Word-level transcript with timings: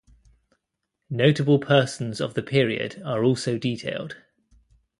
Notable 1.11 1.59
persons 1.59 2.19
of 2.19 2.33
the 2.33 2.41
period 2.41 2.99
are 3.05 3.23
also 3.23 3.59
detailed. 3.59 4.17